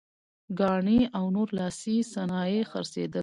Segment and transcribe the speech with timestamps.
[0.59, 3.19] ګاڼې او نور لاسي صنایع یې خرڅېدل.